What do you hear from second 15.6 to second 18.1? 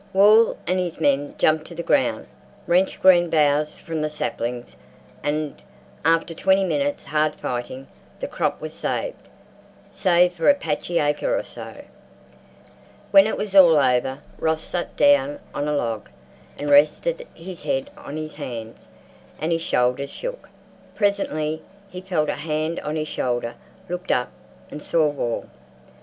a log and rested his head